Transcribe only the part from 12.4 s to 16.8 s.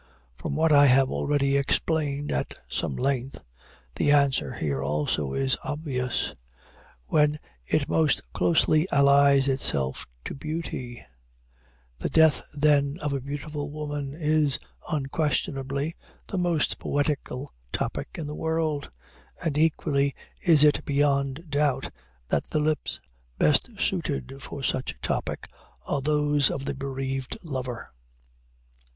then, of a beautiful woman is, unquestionably, the most